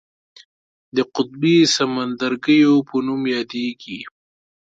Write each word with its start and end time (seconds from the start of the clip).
د 0.95 0.97
قطبي 1.15 1.57
سمندرګیو 1.75 2.73
په 2.87 2.95
نوم 3.05 3.21
یادیږي. 3.35 3.99